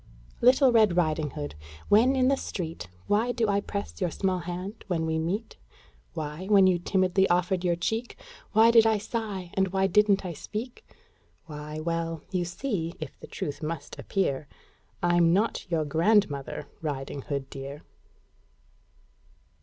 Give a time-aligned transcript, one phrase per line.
[0.41, 1.53] Little Red Riding Hood,
[1.87, 5.57] when in the street, Why do I press your small hand when we meet?
[6.15, 8.17] Why, when you timidly offered your cheek,
[8.51, 10.83] Why did I sigh, and why didn't I speak?
[11.45, 14.47] Why, well: you see if the truth must appear
[15.03, 17.83] I'm not your grandmother, Riding Hood, dear!